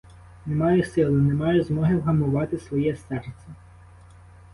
[0.47, 3.47] Не маю сили, не маю змоги вгамувати своє серце.